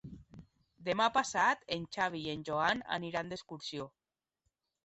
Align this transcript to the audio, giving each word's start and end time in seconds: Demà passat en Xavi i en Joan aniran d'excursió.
Demà 0.87 1.09
passat 1.17 1.69
en 1.77 1.85
Xavi 1.97 2.23
i 2.23 2.33
en 2.39 2.47
Joan 2.49 2.81
aniran 2.99 3.31
d'excursió. 3.35 3.91